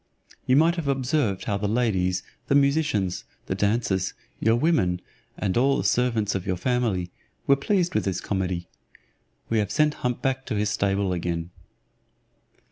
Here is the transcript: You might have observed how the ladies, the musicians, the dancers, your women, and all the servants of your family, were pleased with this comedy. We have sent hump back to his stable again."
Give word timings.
You 0.47 0.55
might 0.55 0.77
have 0.77 0.87
observed 0.87 1.43
how 1.43 1.57
the 1.57 1.67
ladies, 1.67 2.23
the 2.47 2.55
musicians, 2.55 3.23
the 3.45 3.53
dancers, 3.53 4.15
your 4.39 4.55
women, 4.55 4.99
and 5.37 5.55
all 5.55 5.77
the 5.77 5.83
servants 5.83 6.33
of 6.33 6.47
your 6.47 6.57
family, 6.57 7.11
were 7.45 7.55
pleased 7.55 7.93
with 7.93 8.05
this 8.05 8.19
comedy. 8.19 8.67
We 9.49 9.59
have 9.59 9.69
sent 9.69 9.93
hump 10.01 10.23
back 10.23 10.47
to 10.47 10.55
his 10.55 10.71
stable 10.71 11.13
again." 11.13 11.51